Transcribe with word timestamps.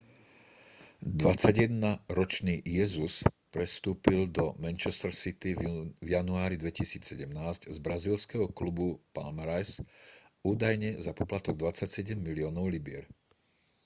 21-ročný 1.23 2.55
jesus 2.79 3.13
prestúpil 3.53 4.19
do 4.37 4.45
manchester 4.63 5.13
city 5.23 5.51
v 5.53 5.93
januári 6.17 6.55
2017 6.63 7.69
z 7.69 7.77
brazílskeho 7.85 8.47
klubu 8.57 8.87
palmeiras 9.15 9.69
údajne 10.51 10.89
za 11.05 11.11
poplatok 11.19 11.53
27 11.61 12.17
miliónov 12.27 12.65
libier 12.73 13.03